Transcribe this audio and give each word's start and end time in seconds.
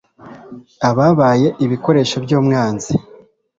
ababaye 0.89 1.47
ibikoresho 1.65 2.15
by'umwanzi 2.23 2.93